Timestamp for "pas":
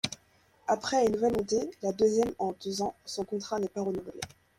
3.69-3.83